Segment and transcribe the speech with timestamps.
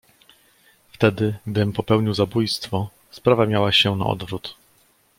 [0.91, 4.55] "Wtedy, gdym, popełnił zabójstwo, sprawa miała się na odwrót."